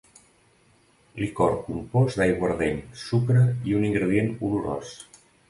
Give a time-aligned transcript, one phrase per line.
[1.23, 4.99] Licor compost d'aiguardent, sucre i un ingredient olorós.